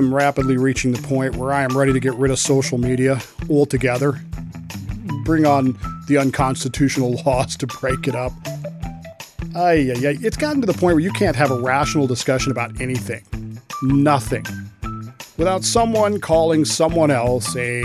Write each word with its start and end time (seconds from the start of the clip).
am 0.00 0.14
rapidly 0.14 0.56
reaching 0.56 0.92
the 0.92 1.02
point 1.02 1.36
where 1.36 1.52
I 1.52 1.62
am 1.62 1.76
ready 1.76 1.92
to 1.92 2.00
get 2.00 2.14
rid 2.14 2.30
of 2.30 2.38
social 2.38 2.78
media 2.78 3.20
altogether. 3.50 4.18
Bring 5.24 5.44
on 5.44 5.78
the 6.08 6.16
unconstitutional 6.16 7.20
laws 7.26 7.56
to 7.58 7.66
break 7.66 8.08
it 8.08 8.14
up. 8.14 8.32
Ay, 9.54 9.92
ay, 9.92 10.08
ay. 10.08 10.16
It's 10.22 10.36
gotten 10.36 10.60
to 10.62 10.66
the 10.66 10.72
point 10.72 10.94
where 10.94 11.00
you 11.00 11.12
can't 11.12 11.36
have 11.36 11.50
a 11.50 11.60
rational 11.60 12.06
discussion 12.06 12.50
about 12.50 12.80
anything. 12.80 13.22
Nothing. 13.82 14.44
Without 15.36 15.64
someone 15.64 16.20
calling 16.20 16.64
someone 16.64 17.10
else 17.10 17.54
a 17.56 17.82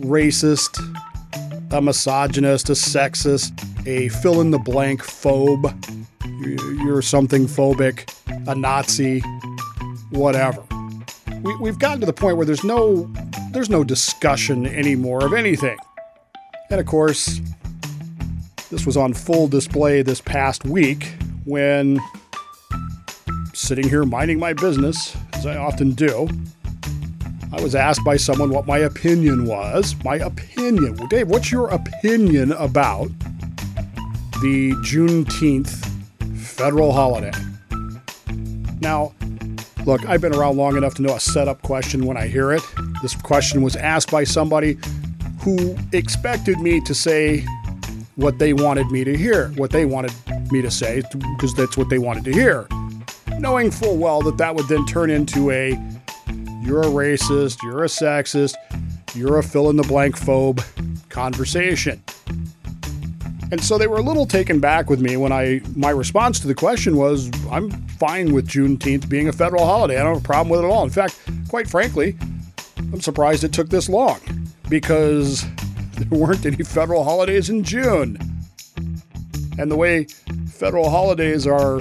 racist, 0.00 0.78
a 1.72 1.82
misogynist, 1.82 2.70
a 2.70 2.72
sexist, 2.72 3.52
a 3.86 4.08
fill 4.08 4.40
in 4.40 4.50
the 4.50 4.58
blank 4.58 5.02
phobe, 5.02 5.74
you're 6.84 7.02
something 7.02 7.46
phobic, 7.46 8.08
a 8.46 8.54
Nazi, 8.54 9.22
whatever. 10.10 10.67
We, 11.42 11.56
we've 11.56 11.78
gotten 11.78 12.00
to 12.00 12.06
the 12.06 12.12
point 12.12 12.36
where 12.36 12.46
there's 12.46 12.64
no 12.64 13.10
there's 13.52 13.70
no 13.70 13.84
discussion 13.84 14.66
anymore 14.66 15.24
of 15.24 15.32
anything. 15.32 15.78
And 16.70 16.80
of 16.80 16.86
course, 16.86 17.40
this 18.70 18.84
was 18.84 18.96
on 18.96 19.14
full 19.14 19.48
display 19.48 20.02
this 20.02 20.20
past 20.20 20.64
week 20.64 21.14
when 21.44 21.98
sitting 23.54 23.88
here 23.88 24.04
minding 24.04 24.38
my 24.38 24.52
business, 24.52 25.16
as 25.34 25.46
I 25.46 25.56
often 25.56 25.92
do, 25.92 26.28
I 27.52 27.60
was 27.62 27.74
asked 27.74 28.04
by 28.04 28.16
someone 28.16 28.50
what 28.50 28.66
my 28.66 28.78
opinion 28.78 29.46
was. 29.46 29.96
My 30.04 30.16
opinion. 30.16 30.94
Well, 30.96 31.08
Dave, 31.08 31.28
what's 31.28 31.50
your 31.50 31.68
opinion 31.68 32.52
about 32.52 33.08
the 34.42 34.72
Juneteenth 34.84 35.68
federal 36.36 36.92
holiday? 36.92 37.32
Now, 38.80 39.14
look, 39.88 40.06
I've 40.06 40.20
been 40.20 40.34
around 40.34 40.58
long 40.58 40.76
enough 40.76 40.96
to 40.96 41.02
know 41.02 41.14
a 41.14 41.20
setup 41.20 41.62
question 41.62 42.04
when 42.04 42.18
I 42.18 42.26
hear 42.26 42.52
it. 42.52 42.62
This 43.00 43.14
question 43.14 43.62
was 43.62 43.74
asked 43.74 44.10
by 44.10 44.22
somebody 44.22 44.76
who 45.40 45.74
expected 45.92 46.60
me 46.60 46.78
to 46.82 46.94
say 46.94 47.46
what 48.16 48.38
they 48.38 48.52
wanted 48.52 48.90
me 48.90 49.02
to 49.04 49.16
hear, 49.16 49.48
what 49.52 49.70
they 49.70 49.86
wanted 49.86 50.12
me 50.52 50.60
to 50.60 50.70
say, 50.70 51.02
because 51.10 51.54
that's 51.54 51.78
what 51.78 51.88
they 51.88 51.96
wanted 51.96 52.24
to 52.24 52.32
hear. 52.34 52.68
Knowing 53.38 53.70
full 53.70 53.96
well 53.96 54.20
that 54.20 54.36
that 54.36 54.54
would 54.54 54.68
then 54.68 54.84
turn 54.84 55.08
into 55.08 55.50
a 55.50 55.70
you're 56.60 56.82
a 56.82 56.92
racist, 56.92 57.62
you're 57.62 57.84
a 57.84 57.88
sexist, 57.88 58.56
you're 59.14 59.38
a 59.38 59.42
fill 59.42 59.70
in 59.70 59.76
the 59.76 59.84
blank 59.84 60.18
phobe 60.18 60.62
conversation. 61.08 62.02
And 63.50 63.62
so 63.62 63.78
they 63.78 63.86
were 63.86 63.96
a 63.96 64.02
little 64.02 64.26
taken 64.26 64.60
back 64.60 64.90
with 64.90 65.00
me 65.00 65.16
when 65.16 65.32
I 65.32 65.62
my 65.74 65.90
response 65.90 66.38
to 66.40 66.46
the 66.46 66.54
question 66.54 66.96
was 66.96 67.30
I'm 67.50 67.70
fine 67.98 68.32
with 68.32 68.46
Juneteenth 68.46 69.08
being 69.08 69.28
a 69.28 69.32
federal 69.32 69.64
holiday. 69.64 69.98
I 69.98 70.04
don't 70.04 70.14
have 70.14 70.22
a 70.22 70.26
problem 70.26 70.50
with 70.50 70.60
it 70.60 70.64
at 70.64 70.70
all. 70.70 70.84
In 70.84 70.90
fact, 70.90 71.18
quite 71.48 71.68
frankly, 71.68 72.16
I'm 72.92 73.00
surprised 73.00 73.44
it 73.44 73.52
took 73.52 73.70
this 73.70 73.88
long 73.88 74.20
because 74.68 75.44
there 75.94 76.18
weren't 76.18 76.44
any 76.44 76.62
federal 76.62 77.04
holidays 77.04 77.48
in 77.48 77.64
June. 77.64 78.18
And 79.58 79.70
the 79.70 79.76
way 79.76 80.04
federal 80.50 80.90
holidays 80.90 81.46
are 81.46 81.80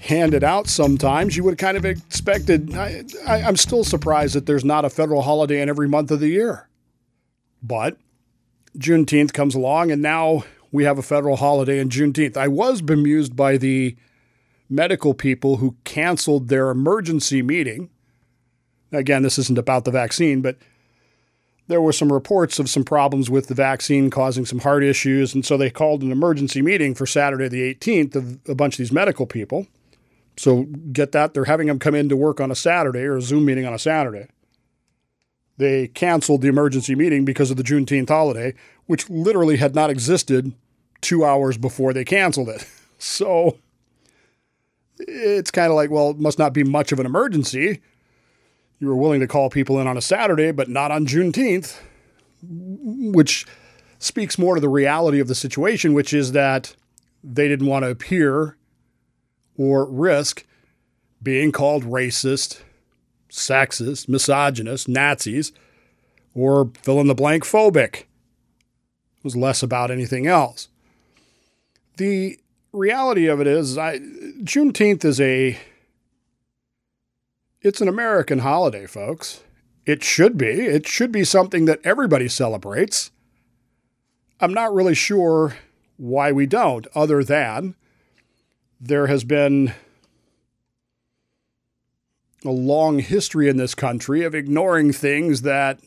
handed 0.00 0.42
out 0.42 0.66
sometimes, 0.66 1.36
you 1.36 1.44
would 1.44 1.58
kind 1.58 1.76
of 1.76 1.84
expected. 1.84 2.74
I, 2.74 3.04
I, 3.26 3.42
I'm 3.42 3.56
still 3.56 3.84
surprised 3.84 4.34
that 4.34 4.46
there's 4.46 4.64
not 4.64 4.84
a 4.84 4.90
federal 4.90 5.22
holiday 5.22 5.60
in 5.60 5.68
every 5.68 5.88
month 5.88 6.10
of 6.10 6.20
the 6.20 6.28
year. 6.28 6.68
But 7.62 7.98
Juneteenth 8.76 9.32
comes 9.32 9.54
along, 9.54 9.90
and 9.90 10.02
now 10.02 10.44
we 10.70 10.84
have 10.84 10.98
a 10.98 11.02
federal 11.02 11.36
holiday 11.36 11.78
in 11.78 11.88
Juneteenth. 11.88 12.36
I 12.36 12.48
was 12.48 12.82
bemused 12.82 13.34
by 13.34 13.56
the 13.56 13.96
medical 14.68 15.14
people 15.14 15.56
who 15.56 15.76
canceled 15.84 16.48
their 16.48 16.70
emergency 16.70 17.42
meeting. 17.42 17.90
Again, 18.92 19.22
this 19.22 19.38
isn't 19.38 19.58
about 19.58 19.84
the 19.84 19.90
vaccine, 19.90 20.42
but 20.42 20.56
there 21.68 21.80
were 21.80 21.92
some 21.92 22.12
reports 22.12 22.58
of 22.58 22.68
some 22.68 22.84
problems 22.84 23.30
with 23.30 23.48
the 23.48 23.54
vaccine 23.54 24.10
causing 24.10 24.44
some 24.46 24.60
heart 24.60 24.82
issues. 24.82 25.34
And 25.34 25.44
so 25.44 25.56
they 25.56 25.70
called 25.70 26.02
an 26.02 26.12
emergency 26.12 26.62
meeting 26.62 26.94
for 26.94 27.06
Saturday, 27.06 27.48
the 27.48 27.74
18th, 27.74 28.16
of 28.16 28.38
a 28.48 28.54
bunch 28.54 28.74
of 28.74 28.78
these 28.78 28.92
medical 28.92 29.26
people. 29.26 29.66
So 30.36 30.64
get 30.92 31.12
that? 31.12 31.34
They're 31.34 31.44
having 31.44 31.66
them 31.66 31.78
come 31.78 31.94
in 31.94 32.08
to 32.08 32.16
work 32.16 32.40
on 32.40 32.50
a 32.50 32.54
Saturday 32.54 33.00
or 33.00 33.16
a 33.16 33.22
Zoom 33.22 33.44
meeting 33.44 33.66
on 33.66 33.74
a 33.74 33.78
Saturday. 33.78 34.28
They 35.58 35.88
canceled 35.88 36.42
the 36.42 36.48
emergency 36.48 36.94
meeting 36.94 37.24
because 37.24 37.50
of 37.50 37.56
the 37.56 37.62
Juneteenth 37.62 38.08
holiday, 38.08 38.54
which 38.86 39.10
literally 39.10 39.56
had 39.58 39.74
not 39.74 39.90
existed 39.90 40.54
two 41.00 41.24
hours 41.24 41.56
before 41.58 41.92
they 41.92 42.04
canceled 42.04 42.48
it. 42.48 42.66
So 43.00 43.58
it's 44.98 45.52
kind 45.52 45.70
of 45.70 45.76
like, 45.76 45.88
well, 45.88 46.10
it 46.10 46.18
must 46.18 46.36
not 46.36 46.52
be 46.52 46.64
much 46.64 46.90
of 46.90 46.98
an 46.98 47.06
emergency 47.06 47.80
you 48.78 48.86
were 48.86 48.96
willing 48.96 49.20
to 49.20 49.26
call 49.26 49.50
people 49.50 49.80
in 49.80 49.86
on 49.86 49.96
a 49.96 50.02
Saturday, 50.02 50.52
but 50.52 50.68
not 50.68 50.90
on 50.90 51.06
Juneteenth, 51.06 51.78
which 52.42 53.46
speaks 53.98 54.38
more 54.38 54.54
to 54.54 54.60
the 54.60 54.68
reality 54.68 55.18
of 55.18 55.28
the 55.28 55.34
situation, 55.34 55.92
which 55.92 56.14
is 56.14 56.32
that 56.32 56.76
they 57.24 57.48
didn't 57.48 57.66
want 57.66 57.84
to 57.84 57.90
appear 57.90 58.56
or 59.56 59.84
risk 59.90 60.44
being 61.20 61.50
called 61.50 61.82
racist, 61.84 62.60
sexist, 63.30 64.08
misogynist, 64.08 64.88
Nazis, 64.88 65.52
or 66.34 66.70
fill 66.82 67.00
in 67.00 67.06
the 67.06 67.14
blank 67.14 67.44
phobic. 67.44 67.94
It 67.94 69.24
was 69.24 69.36
less 69.36 69.62
about 69.62 69.90
anything 69.90 70.26
else. 70.26 70.68
The 71.96 72.38
reality 72.72 73.26
of 73.26 73.40
it 73.40 73.46
is, 73.46 73.76
I, 73.76 73.98
Juneteenth 73.98 75.04
is 75.04 75.20
a 75.20 75.58
it's 77.60 77.80
an 77.80 77.88
American 77.88 78.40
holiday, 78.40 78.86
folks. 78.86 79.42
It 79.84 80.04
should 80.04 80.38
be. 80.38 80.46
It 80.46 80.86
should 80.86 81.10
be 81.10 81.24
something 81.24 81.64
that 81.64 81.80
everybody 81.82 82.28
celebrates. 82.28 83.10
I'm 84.40 84.54
not 84.54 84.72
really 84.72 84.94
sure 84.94 85.56
why 85.96 86.30
we 86.30 86.46
don't, 86.46 86.86
other 86.94 87.24
than 87.24 87.74
there 88.80 89.08
has 89.08 89.24
been 89.24 89.74
a 92.44 92.50
long 92.50 93.00
history 93.00 93.48
in 93.48 93.56
this 93.56 93.74
country 93.74 94.24
of 94.24 94.34
ignoring 94.34 94.92
things 94.92 95.42
that 95.42 95.80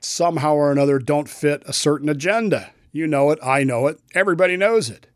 somehow 0.00 0.54
or 0.54 0.72
another 0.72 0.98
don't 0.98 1.28
fit 1.28 1.62
a 1.66 1.72
certain 1.72 2.08
agenda. 2.08 2.70
You 2.92 3.06
know 3.06 3.30
it, 3.30 3.38
I 3.42 3.64
know 3.64 3.86
it, 3.86 4.00
everybody 4.14 4.56
knows 4.56 4.88
it. 4.88 5.06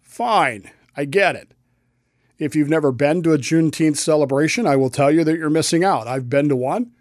Fine, 0.00 0.70
I 0.96 1.04
get 1.04 1.36
it. 1.36 1.52
If 2.38 2.56
you've 2.56 2.68
never 2.68 2.90
been 2.90 3.22
to 3.22 3.32
a 3.32 3.38
Juneteenth 3.38 3.98
celebration, 3.98 4.66
I 4.66 4.76
will 4.76 4.90
tell 4.90 5.10
you 5.10 5.22
that 5.24 5.36
you're 5.36 5.50
missing 5.50 5.84
out. 5.84 6.08
I've 6.08 6.28
been 6.28 6.48
to 6.48 6.56
one. 6.56 6.92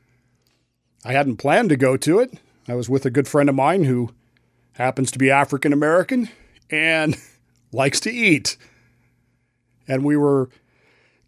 I 1.04 1.14
hadn't 1.14 1.38
planned 1.38 1.70
to 1.70 1.78
go 1.78 1.98
to 1.98 2.20
it. 2.20 2.38
I 2.68 2.76
was 2.76 2.90
with 2.90 3.06
a 3.06 3.10
good 3.10 3.28
friend 3.28 3.50
of 3.50 3.56
mine 3.56 3.86
who 3.86 4.12
happens 4.74 5.10
to 5.12 5.20
be 5.20 5.32
African 5.32 5.74
American 5.74 6.30
and 6.70 7.18
likes 7.72 8.00
to 8.02 8.12
eat. 8.12 8.56
And 9.88 10.06
we 10.06 10.16
were 10.16 10.50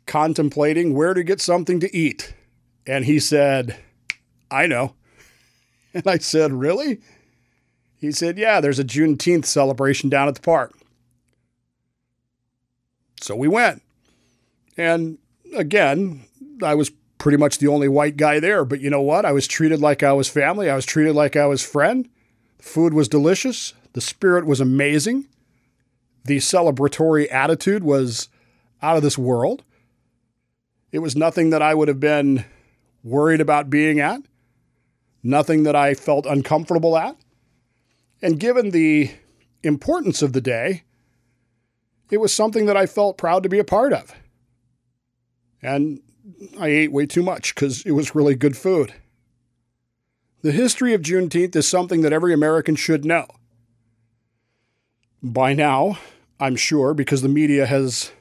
contemplating 0.05 0.93
where 0.93 1.13
to 1.13 1.23
get 1.23 1.41
something 1.41 1.79
to 1.79 1.95
eat. 1.95 2.33
And 2.85 3.05
he 3.05 3.19
said, 3.19 3.77
I 4.51 4.67
know. 4.67 4.95
And 5.95 6.07
I 6.07 6.17
said, 6.17 6.51
Really? 6.51 7.01
He 7.97 8.11
said, 8.11 8.39
Yeah, 8.39 8.59
there's 8.59 8.79
a 8.79 8.83
Juneteenth 8.83 9.45
celebration 9.45 10.09
down 10.09 10.27
at 10.27 10.33
the 10.33 10.41
park. 10.41 10.73
So 13.21 13.35
we 13.35 13.47
went. 13.47 13.83
And 14.75 15.19
again, 15.55 16.25
I 16.63 16.73
was 16.73 16.91
pretty 17.17 17.37
much 17.37 17.59
the 17.59 17.67
only 17.69 17.87
white 17.87 18.17
guy 18.17 18.39
there. 18.39 18.65
But 18.65 18.81
you 18.81 18.89
know 18.89 19.01
what? 19.01 19.23
I 19.23 19.31
was 19.31 19.47
treated 19.47 19.79
like 19.79 20.03
I 20.03 20.11
was 20.11 20.27
family. 20.27 20.69
I 20.69 20.75
was 20.75 20.85
treated 20.85 21.15
like 21.15 21.35
I 21.35 21.45
was 21.45 21.63
friend. 21.63 22.09
The 22.57 22.63
food 22.63 22.93
was 22.93 23.07
delicious. 23.07 23.73
The 23.93 24.01
spirit 24.01 24.45
was 24.45 24.59
amazing. 24.59 25.27
The 26.25 26.37
celebratory 26.37 27.31
attitude 27.31 27.83
was 27.83 28.27
out 28.81 28.97
of 28.97 29.03
this 29.03 29.17
world. 29.17 29.63
It 30.93 30.99
was 30.99 31.15
nothing 31.15 31.49
that 31.49 31.63
I 31.63 31.73
would 31.73 31.87
have 31.87 31.99
been 31.99 32.45
worried 33.03 33.41
about 33.41 33.71
being 33.71 33.99
at, 33.99 34.21
nothing 35.23 35.63
that 35.63 35.75
I 35.75 35.95
felt 35.95 36.27
uncomfortable 36.27 36.95
at. 36.95 37.17
And 38.21 38.39
given 38.39 38.69
the 38.69 39.09
importance 39.63 40.21
of 40.21 40.33
the 40.33 40.39
day, 40.39 40.83
it 42.11 42.17
was 42.17 42.31
something 42.31 42.67
that 42.67 42.77
I 42.77 42.85
felt 42.85 43.17
proud 43.17 43.41
to 43.41 43.49
be 43.49 43.57
a 43.57 43.63
part 43.63 43.91
of. 43.91 44.13
And 45.63 45.99
I 46.59 46.67
ate 46.67 46.91
way 46.91 47.07
too 47.07 47.23
much 47.23 47.55
because 47.55 47.83
it 47.87 47.91
was 47.93 48.13
really 48.13 48.35
good 48.35 48.55
food. 48.55 48.93
The 50.43 50.51
history 50.51 50.93
of 50.93 51.01
Juneteenth 51.01 51.55
is 51.55 51.67
something 51.67 52.01
that 52.01 52.13
every 52.13 52.35
American 52.35 52.75
should 52.75 53.03
know. 53.03 53.25
By 55.23 55.53
now, 55.53 55.97
I'm 56.39 56.55
sure, 56.55 56.93
because 56.93 57.23
the 57.23 57.29
media 57.29 57.65
has 57.65 58.11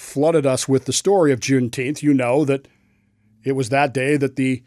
flooded 0.00 0.46
us 0.46 0.66
with 0.66 0.86
the 0.86 0.92
story 0.92 1.30
of 1.30 1.40
Juneteenth, 1.40 2.02
you 2.02 2.14
know 2.14 2.44
that 2.46 2.66
it 3.44 3.52
was 3.52 3.68
that 3.68 3.92
day 3.92 4.16
that 4.16 4.36
the 4.36 4.62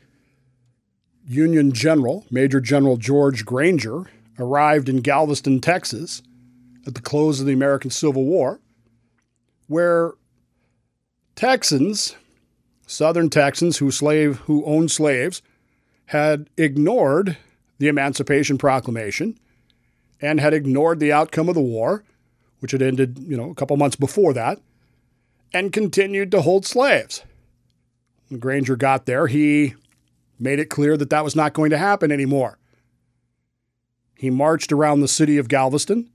Union 1.27 1.73
General, 1.73 2.25
Major 2.29 2.61
General 2.61 2.97
George 2.97 3.43
Granger, 3.43 4.05
arrived 4.37 4.87
in 4.87 5.01
Galveston, 5.01 5.59
Texas 5.59 6.21
at 6.85 6.95
the 6.95 7.01
close 7.01 7.39
of 7.39 7.45
the 7.45 7.53
American 7.53 7.89
Civil 7.89 8.23
War, 8.23 8.59
where 9.67 10.13
Texans 11.35 12.15
Southern 12.85 13.29
Texans 13.29 13.77
who 13.77 13.89
slave 13.89 14.37
who 14.45 14.63
owned 14.65 14.91
slaves 14.91 15.41
had 16.07 16.49
ignored 16.57 17.37
the 17.79 17.87
Emancipation 17.87 18.57
Proclamation 18.57 19.37
and 20.21 20.39
had 20.39 20.53
ignored 20.53 20.99
the 20.99 21.11
outcome 21.11 21.49
of 21.49 21.55
the 21.55 21.61
war, 21.61 22.03
which 22.59 22.71
had 22.71 22.81
ended, 22.81 23.17
you 23.19 23.35
know, 23.35 23.49
a 23.49 23.55
couple 23.55 23.75
months 23.77 23.95
before 23.95 24.33
that, 24.33 24.59
and 25.53 25.71
continued 25.71 26.31
to 26.31 26.41
hold 26.41 26.65
slaves. 26.65 27.23
When 28.29 28.39
Granger 28.39 28.75
got 28.75 29.05
there, 29.05 29.27
he 29.27 29.75
made 30.39 30.59
it 30.59 30.69
clear 30.69 30.97
that 30.97 31.09
that 31.09 31.23
was 31.23 31.35
not 31.35 31.53
going 31.53 31.69
to 31.69 31.77
happen 31.77 32.11
anymore. 32.11 32.57
He 34.17 34.29
marched 34.29 34.71
around 34.71 35.01
the 35.01 35.07
city 35.07 35.37
of 35.37 35.47
Galveston, 35.47 36.09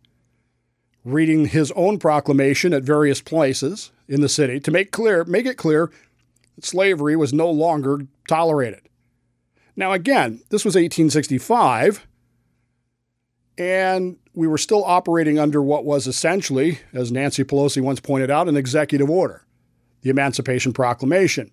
reading 1.05 1.47
his 1.47 1.73
own 1.73 1.99
proclamation 1.99 2.73
at 2.73 2.83
various 2.83 3.21
places 3.21 3.93
in 4.09 4.21
the 4.21 4.29
city 4.29 4.59
to 4.61 4.71
make 4.71 4.91
clear, 4.91 5.25
make 5.25 5.47
it 5.47 5.57
clear 5.57 5.91
that 6.57 6.65
slavery 6.65 7.17
was 7.17 7.33
no 7.33 7.51
longer 7.51 8.01
tolerated. 8.27 8.81
Now, 9.77 9.93
again, 9.93 10.41
this 10.49 10.65
was 10.65 10.75
1865, 10.75 12.07
and 13.59 14.17
we 14.35 14.47
were 14.47 14.57
still 14.57 14.85
operating 14.85 15.39
under 15.39 15.61
what 15.61 15.85
was 15.85 16.07
essentially, 16.07 16.79
as 16.93 17.11
Nancy 17.11 17.43
Pelosi 17.43 17.83
once 17.83 17.99
pointed 17.99 18.31
out, 18.31 18.49
an 18.49 18.57
executive 18.57 19.11
order, 19.11 19.45
the 20.03 20.11
Emancipation 20.11 20.73
Proclamation. 20.73 21.51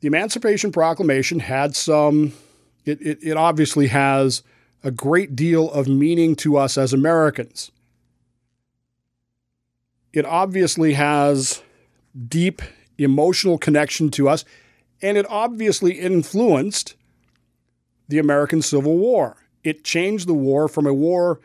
The 0.00 0.08
Emancipation 0.08 0.70
Proclamation 0.70 1.40
had 1.40 1.74
some, 1.74 2.34
it, 2.84 3.00
it, 3.00 3.18
it 3.22 3.36
obviously 3.38 3.86
has 3.86 4.42
a 4.84 4.90
great 4.90 5.34
deal 5.34 5.70
of 5.72 5.88
meaning 5.88 6.36
to 6.36 6.58
us 6.58 6.76
as 6.76 6.92
Americans. 6.92 7.72
It 10.12 10.26
obviously 10.26 10.92
has 10.92 11.62
deep 12.28 12.60
emotional 12.98 13.56
connection 13.56 14.10
to 14.10 14.28
us 14.28 14.44
and 15.02 15.16
it 15.16 15.26
obviously 15.28 15.92
influenced 15.92 16.94
the 18.08 18.18
American 18.18 18.62
Civil 18.62 18.96
War. 18.96 19.36
It 19.66 19.82
changed 19.82 20.28
the 20.28 20.34
war 20.34 20.68
from 20.68 20.86
a 20.86 20.94
war 20.94 21.40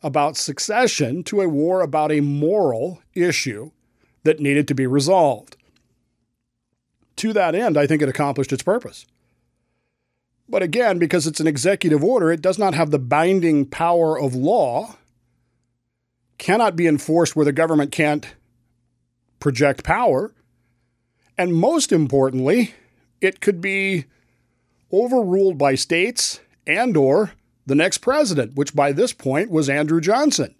about 0.00 0.36
succession 0.36 1.24
to 1.24 1.40
a 1.40 1.48
war 1.48 1.80
about 1.80 2.12
a 2.12 2.20
moral 2.20 3.02
issue 3.14 3.72
that 4.22 4.38
needed 4.38 4.68
to 4.68 4.76
be 4.76 4.86
resolved. 4.86 5.56
To 7.16 7.32
that 7.32 7.56
end, 7.56 7.76
I 7.76 7.88
think 7.88 8.00
it 8.00 8.08
accomplished 8.08 8.52
its 8.52 8.62
purpose. 8.62 9.06
But 10.48 10.62
again, 10.62 11.00
because 11.00 11.26
it's 11.26 11.40
an 11.40 11.48
executive 11.48 12.04
order, 12.04 12.30
it 12.30 12.40
does 12.40 12.60
not 12.60 12.74
have 12.74 12.92
the 12.92 12.98
binding 13.00 13.66
power 13.66 14.16
of 14.16 14.36
law, 14.36 14.94
cannot 16.38 16.76
be 16.76 16.86
enforced 16.86 17.34
where 17.34 17.44
the 17.44 17.50
government 17.50 17.90
can't 17.90 18.36
project 19.40 19.82
power, 19.82 20.32
and 21.36 21.52
most 21.52 21.90
importantly, 21.90 22.74
it 23.20 23.40
could 23.40 23.60
be 23.60 24.04
overruled 24.92 25.58
by 25.58 25.74
states 25.74 26.38
and 26.68 26.96
or 26.96 27.32
the 27.66 27.74
next 27.74 27.98
president, 27.98 28.54
which 28.54 28.74
by 28.74 28.92
this 28.92 29.12
point 29.12 29.50
was 29.50 29.68
Andrew 29.68 30.00
Johnson. 30.00 30.54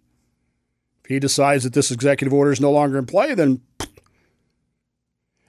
If 1.05 1.09
he 1.09 1.19
decides 1.19 1.65
that 1.65 1.75
this 1.75 1.91
executive 1.91 2.33
order 2.33 2.53
is 2.53 2.61
no 2.61 2.73
longer 2.73 2.99
in 2.99 3.07
play, 3.07 3.35
then 3.35 3.61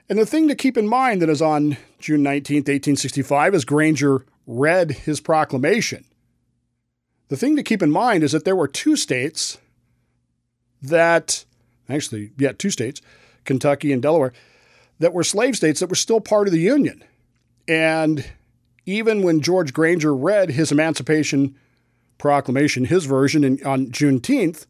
and 0.08 0.20
the 0.20 0.26
thing 0.26 0.48
to 0.48 0.56
keep 0.56 0.78
in 0.78 0.88
mind 0.88 1.22
that 1.22 1.30
is 1.30 1.42
on 1.42 1.78
June 2.00 2.22
19th, 2.22 2.68
1865, 2.68 3.56
as 3.56 3.66
Granger 3.66 4.26
read 4.46 4.92
his 4.92 5.20
proclamation, 5.20 6.06
the 7.30 7.38
thing 7.38 7.56
to 7.56 7.64
keep 7.64 7.82
in 7.82 7.92
mind 7.92 8.24
is 8.24 8.32
that 8.32 8.46
there 8.46 8.56
were 8.56 8.68
two 8.68 8.96
states 8.96 9.58
that, 10.82 11.46
actually, 11.90 12.32
yeah, 12.38 12.52
two 12.52 12.70
states, 12.70 13.02
Kentucky 13.46 13.92
and 13.92 14.02
Delaware, 14.02 14.34
that 15.00 15.14
were 15.14 15.24
slave 15.24 15.56
states 15.56 15.80
that 15.80 15.90
were 15.90 15.96
still 15.96 16.22
part 16.22 16.48
of 16.48 16.54
the 16.54 16.60
Union. 16.60 17.04
And 17.68 18.26
even 18.86 19.24
when 19.24 19.42
George 19.42 19.74
Granger 19.74 20.16
read 20.16 20.52
his 20.52 20.72
Emancipation 20.72 21.56
Proclamation, 22.18 22.86
his 22.86 23.06
version 23.06 23.44
in, 23.44 23.66
on 23.66 23.88
Juneteenth, 23.88 24.66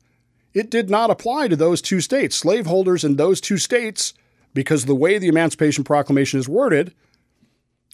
it 0.54 0.70
did 0.70 0.90
not 0.90 1.12
apply 1.12 1.48
to 1.48 1.56
those 1.56 1.82
two 1.82 2.02
states. 2.02 2.36
Slaveholders 2.36 3.04
in 3.04 3.18
those 3.18 3.42
two 3.42 3.58
states, 3.58 4.14
because 4.54 4.86
the 4.86 4.96
way 4.96 5.18
the 5.18 5.28
Emancipation 5.28 5.84
Proclamation 5.84 6.40
is 6.40 6.50
worded, 6.50 6.94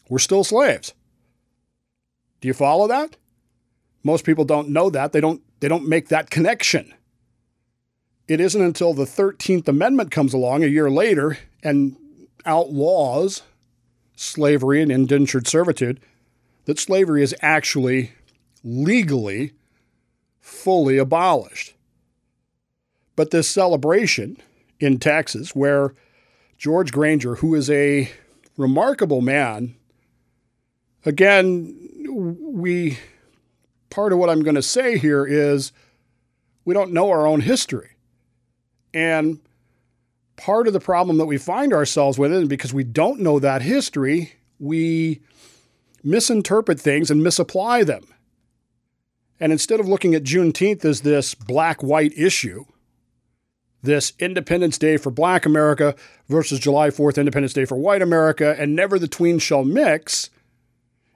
were 0.09 0.19
still 0.19 0.44
slaves. 0.44 0.94
Do 2.39 2.47
you 2.47 2.53
follow 2.53 2.88
that? 2.88 3.17
Most 4.03 4.25
people 4.25 4.45
don't 4.45 4.69
know 4.69 4.89
that. 4.89 5.12
They 5.12 5.21
don't 5.21 5.41
they 5.59 5.67
don't 5.67 5.88
make 5.88 6.09
that 6.09 6.29
connection. 6.29 6.94
It 8.27 8.39
isn't 8.39 8.62
until 8.62 8.94
the 8.94 9.06
13th 9.06 9.67
Amendment 9.67 10.09
comes 10.09 10.33
along 10.33 10.63
a 10.63 10.67
year 10.67 10.89
later 10.89 11.38
and 11.62 11.95
outlaws 12.45 13.44
slavery 14.15 14.81
and 14.81 14.91
indentured 14.91 15.47
servitude 15.47 16.00
that 16.65 16.79
slavery 16.79 17.23
is 17.23 17.35
actually 17.41 18.11
legally 18.63 19.53
fully 20.39 20.97
abolished. 20.97 21.73
But 23.15 23.31
this 23.31 23.47
celebration 23.47 24.37
in 24.79 24.99
Texas, 24.99 25.55
where 25.55 25.93
George 26.57 26.91
Granger, 26.91 27.35
who 27.35 27.55
is 27.55 27.69
a 27.69 28.11
remarkable 28.57 29.21
man, 29.21 29.75
again, 31.05 31.77
we 32.09 32.97
part 33.89 34.13
of 34.13 34.19
what 34.19 34.29
I'm 34.29 34.43
going 34.43 34.55
to 34.55 34.61
say 34.61 34.97
here 34.97 35.25
is 35.25 35.71
we 36.65 36.73
don't 36.73 36.93
know 36.93 37.09
our 37.09 37.27
own 37.27 37.41
history. 37.41 37.89
And 38.93 39.39
part 40.37 40.67
of 40.67 40.73
the 40.73 40.79
problem 40.79 41.17
that 41.17 41.25
we 41.25 41.37
find 41.37 41.73
ourselves 41.73 42.17
with 42.17 42.31
is 42.31 42.47
because 42.47 42.73
we 42.73 42.83
don't 42.83 43.19
know 43.19 43.39
that 43.39 43.61
history, 43.61 44.33
we 44.59 45.21
misinterpret 46.03 46.80
things 46.80 47.12
and 47.12 47.24
misapply 47.24 47.83
them. 47.83 48.03
And 49.39 49.51
instead 49.51 49.80
of 49.80 49.88
looking 49.88 50.13
at 50.13 50.24
Juneteenth 50.24 50.86
as 50.86 51.01
this 51.01 51.33
black 51.33 51.81
white 51.81 52.13
issue, 52.15 52.65
this 53.81 54.13
Independence 54.19 54.77
Day 54.77 54.98
for 54.98 55.09
Black 55.09 55.45
America 55.45 55.95
versus 56.30 56.59
July 56.59 56.89
4th 56.89 57.18
Independence 57.18 57.53
Day 57.53 57.65
for 57.65 57.75
White 57.75 58.01
America, 58.01 58.56
and 58.59 58.75
never 58.75 59.00
the 59.00 59.07
tween 59.07 59.39
shall 59.39 59.63
mix, 59.63 60.30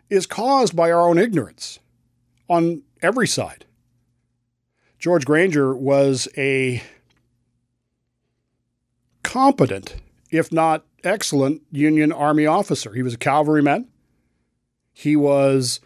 is 0.09 0.25
caused 0.25 0.75
by 0.75 0.91
our 0.91 1.07
own 1.07 1.17
ignorance 1.17 1.79
on 2.47 2.81
every 3.01 3.27
side. 3.27 3.65
George 4.97 5.25
Granger 5.25 5.75
was 5.75 6.27
a 6.37 6.81
competent, 9.23 9.97
if 10.31 10.51
not 10.51 10.83
excellent, 11.03 11.61
Union 11.71 12.11
Army 12.11 12.45
officer. 12.47 12.93
He 12.93 13.03
was 13.03 13.13
a 13.13 13.17
cavalryman. 13.17 13.87
He 14.97 15.17
was 15.17 15.81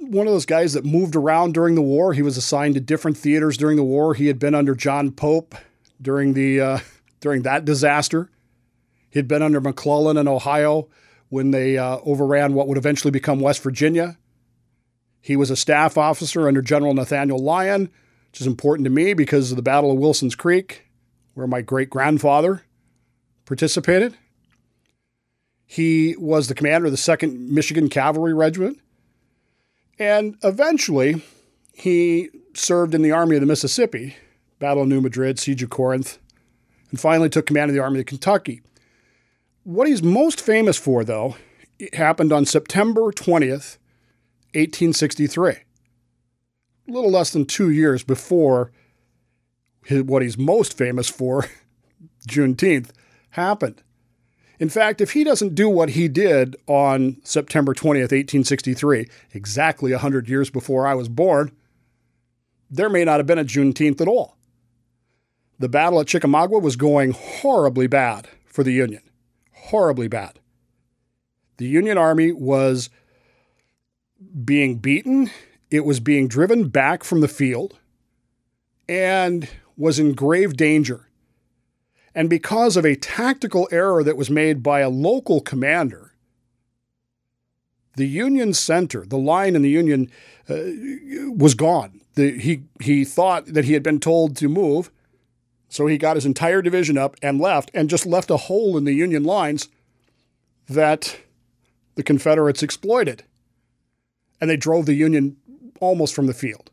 one 0.00 0.26
of 0.26 0.32
those 0.32 0.46
guys 0.46 0.72
that 0.72 0.84
moved 0.84 1.14
around 1.14 1.54
during 1.54 1.76
the 1.76 1.82
war. 1.82 2.12
He 2.12 2.22
was 2.22 2.36
assigned 2.36 2.74
to 2.74 2.80
different 2.80 3.16
theaters 3.16 3.56
during 3.56 3.76
the 3.76 3.84
war. 3.84 4.14
He 4.14 4.26
had 4.26 4.40
been 4.40 4.54
under 4.54 4.74
John 4.74 5.12
Pope 5.12 5.54
during 6.00 6.34
the 6.34 6.60
uh, 6.60 6.78
during 7.20 7.42
that 7.42 7.64
disaster. 7.64 8.28
He'd 9.10 9.28
been 9.28 9.42
under 9.42 9.60
McClellan 9.60 10.16
in 10.16 10.26
Ohio 10.26 10.88
when 11.28 11.52
they 11.52 11.78
uh, 11.78 11.98
overran 12.04 12.54
what 12.54 12.66
would 12.66 12.78
eventually 12.78 13.12
become 13.12 13.38
West 13.38 13.62
Virginia. 13.62 14.18
He 15.20 15.36
was 15.36 15.50
a 15.50 15.56
staff 15.56 15.96
officer 15.96 16.48
under 16.48 16.62
General 16.62 16.94
Nathaniel 16.94 17.38
Lyon, 17.38 17.90
which 18.30 18.40
is 18.40 18.46
important 18.46 18.86
to 18.86 18.90
me 18.90 19.14
because 19.14 19.52
of 19.52 19.56
the 19.56 19.62
Battle 19.62 19.92
of 19.92 19.98
Wilson's 19.98 20.34
Creek 20.34 20.88
where 21.34 21.46
my 21.46 21.62
great 21.62 21.90
grandfather 21.90 22.62
participated. 23.44 24.16
He 25.66 26.14
was 26.18 26.48
the 26.48 26.54
commander 26.54 26.86
of 26.86 26.92
the 26.92 26.98
2nd 26.98 27.48
Michigan 27.48 27.88
Cavalry 27.88 28.34
Regiment. 28.34 28.78
And 29.98 30.36
eventually, 30.42 31.22
he 31.72 32.30
served 32.54 32.94
in 32.94 33.02
the 33.02 33.12
Army 33.12 33.36
of 33.36 33.40
the 33.40 33.46
Mississippi, 33.46 34.16
Battle 34.58 34.82
of 34.82 34.88
New 34.88 35.00
Madrid, 35.00 35.38
Siege 35.38 35.62
of 35.62 35.70
Corinth, 35.70 36.18
and 36.90 37.00
finally 37.00 37.28
took 37.28 37.46
command 37.46 37.70
of 37.70 37.74
the 37.74 37.82
Army 37.82 38.00
of 38.00 38.06
Kentucky. 38.06 38.62
What 39.64 39.86
he's 39.86 40.02
most 40.02 40.40
famous 40.40 40.76
for, 40.76 41.04
though, 41.04 41.36
happened 41.92 42.32
on 42.32 42.46
September 42.46 43.12
20th, 43.12 43.78
1863, 44.54 45.50
a 45.50 45.56
little 46.86 47.10
less 47.10 47.30
than 47.30 47.46
two 47.46 47.70
years 47.70 48.02
before 48.02 48.72
what 49.88 50.22
he's 50.22 50.36
most 50.36 50.76
famous 50.76 51.08
for, 51.08 51.46
Juneteenth, 52.28 52.90
happened. 53.30 53.82
In 54.58 54.68
fact, 54.68 55.00
if 55.00 55.12
he 55.12 55.24
doesn't 55.24 55.54
do 55.54 55.68
what 55.68 55.90
he 55.90 56.08
did 56.08 56.56
on 56.66 57.16
September 57.24 57.74
20th, 57.74 58.12
1863, 58.12 59.08
exactly 59.32 59.92
100 59.92 60.28
years 60.28 60.50
before 60.50 60.86
I 60.86 60.94
was 60.94 61.08
born, 61.08 61.52
there 62.70 62.88
may 62.88 63.04
not 63.04 63.18
have 63.18 63.26
been 63.26 63.38
a 63.38 63.44
Juneteenth 63.44 64.00
at 64.00 64.08
all. 64.08 64.36
The 65.58 65.68
battle 65.68 66.00
at 66.00 66.06
Chickamauga 66.06 66.58
was 66.58 66.76
going 66.76 67.12
horribly 67.12 67.86
bad 67.86 68.28
for 68.46 68.64
the 68.64 68.72
Union. 68.72 69.02
Horribly 69.52 70.08
bad. 70.08 70.38
The 71.58 71.66
Union 71.66 71.98
Army 71.98 72.32
was 72.32 72.90
being 74.44 74.78
beaten, 74.78 75.30
it 75.70 75.84
was 75.84 76.00
being 76.00 76.28
driven 76.28 76.68
back 76.68 77.04
from 77.04 77.20
the 77.20 77.28
field, 77.28 77.78
and 78.88 79.48
was 79.76 79.98
in 79.98 80.14
grave 80.14 80.56
danger. 80.56 81.08
And 82.14 82.28
because 82.28 82.76
of 82.76 82.84
a 82.84 82.96
tactical 82.96 83.68
error 83.70 84.02
that 84.04 84.16
was 84.16 84.30
made 84.30 84.62
by 84.62 84.80
a 84.80 84.90
local 84.90 85.40
commander, 85.40 86.14
the 87.96 88.06
Union 88.06 88.54
center, 88.54 89.04
the 89.06 89.18
line 89.18 89.54
in 89.54 89.62
the 89.62 89.70
Union, 89.70 90.10
uh, 90.48 90.56
was 91.34 91.54
gone. 91.54 92.00
The, 92.14 92.38
he, 92.38 92.64
he 92.80 93.04
thought 93.04 93.46
that 93.46 93.64
he 93.64 93.72
had 93.72 93.82
been 93.82 94.00
told 94.00 94.36
to 94.36 94.48
move, 94.48 94.90
so 95.68 95.86
he 95.86 95.96
got 95.96 96.16
his 96.16 96.26
entire 96.26 96.60
division 96.60 96.98
up 96.98 97.16
and 97.22 97.40
left, 97.40 97.70
and 97.72 97.88
just 97.88 98.04
left 98.04 98.30
a 98.30 98.36
hole 98.36 98.76
in 98.76 98.84
the 98.84 98.92
Union 98.92 99.24
lines 99.24 99.68
that 100.68 101.18
the 101.94 102.02
Confederates 102.02 102.62
exploited. 102.62 103.24
And 104.40 104.50
they 104.50 104.56
drove 104.56 104.86
the 104.86 104.94
Union 104.94 105.36
almost 105.80 106.14
from 106.14 106.26
the 106.26 106.34
field. 106.34 106.70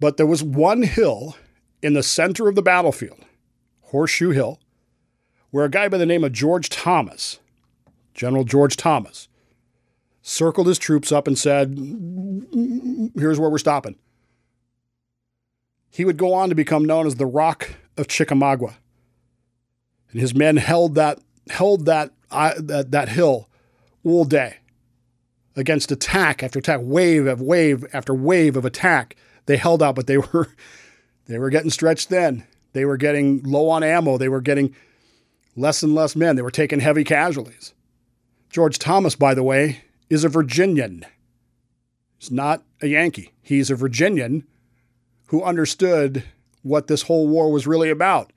But 0.00 0.16
there 0.16 0.26
was 0.26 0.42
one 0.42 0.82
hill 0.82 1.36
in 1.82 1.94
the 1.94 2.02
center 2.02 2.48
of 2.48 2.54
the 2.54 2.62
battlefield, 2.62 3.24
Horseshoe 3.94 4.30
Hill, 4.30 4.58
where 5.52 5.64
a 5.64 5.70
guy 5.70 5.88
by 5.88 5.98
the 5.98 6.04
name 6.04 6.24
of 6.24 6.32
George 6.32 6.68
Thomas, 6.68 7.38
General 8.12 8.42
George 8.42 8.76
Thomas, 8.76 9.28
circled 10.20 10.66
his 10.66 10.80
troops 10.80 11.12
up 11.12 11.28
and 11.28 11.38
said, 11.38 11.78
Here's 13.14 13.38
where 13.38 13.48
we're 13.48 13.58
stopping. 13.58 13.94
He 15.92 16.04
would 16.04 16.16
go 16.16 16.34
on 16.34 16.48
to 16.48 16.56
become 16.56 16.84
known 16.84 17.06
as 17.06 17.14
the 17.14 17.26
Rock 17.26 17.70
of 17.96 18.08
Chickamauga. 18.08 18.78
And 20.10 20.20
his 20.20 20.34
men 20.34 20.56
held 20.56 20.96
that, 20.96 21.20
held 21.50 21.86
that, 21.86 22.10
uh, 22.32 22.54
that, 22.58 22.90
that 22.90 23.10
hill 23.10 23.48
all 24.02 24.24
day 24.24 24.56
against 25.54 25.92
attack 25.92 26.42
after 26.42 26.58
attack, 26.58 26.80
wave 26.82 27.28
of 27.28 27.40
wave 27.40 27.86
after 27.92 28.12
wave 28.12 28.56
of 28.56 28.64
attack. 28.64 29.14
They 29.46 29.56
held 29.56 29.84
out, 29.84 29.94
but 29.94 30.08
they 30.08 30.18
were 30.18 30.48
they 31.26 31.38
were 31.38 31.50
getting 31.50 31.70
stretched 31.70 32.08
thin. 32.08 32.44
They 32.74 32.84
were 32.84 32.98
getting 32.98 33.42
low 33.42 33.70
on 33.70 33.82
ammo. 33.82 34.18
They 34.18 34.28
were 34.28 34.42
getting 34.42 34.74
less 35.56 35.82
and 35.82 35.94
less 35.94 36.14
men. 36.14 36.36
They 36.36 36.42
were 36.42 36.50
taking 36.50 36.80
heavy 36.80 37.04
casualties. 37.04 37.72
George 38.50 38.78
Thomas, 38.78 39.16
by 39.16 39.32
the 39.34 39.42
way, 39.42 39.80
is 40.10 40.24
a 40.24 40.28
Virginian. 40.28 41.06
He's 42.18 42.30
not 42.30 42.62
a 42.82 42.88
Yankee. 42.88 43.32
He's 43.42 43.70
a 43.70 43.76
Virginian 43.76 44.46
who 45.28 45.42
understood 45.42 46.24
what 46.62 46.88
this 46.88 47.02
whole 47.02 47.28
war 47.28 47.50
was 47.50 47.66
really 47.66 47.90
about. 47.90 48.32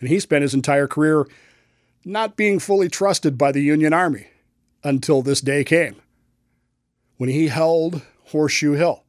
And 0.00 0.08
he 0.08 0.20
spent 0.20 0.42
his 0.42 0.54
entire 0.54 0.86
career 0.86 1.26
not 2.04 2.36
being 2.36 2.58
fully 2.58 2.88
trusted 2.88 3.38
by 3.38 3.52
the 3.52 3.62
Union 3.62 3.92
Army 3.92 4.26
until 4.82 5.22
this 5.22 5.40
day 5.40 5.64
came 5.64 5.96
when 7.16 7.30
he 7.30 7.48
held 7.48 8.02
Horseshoe 8.26 8.72
Hill. 8.72 9.04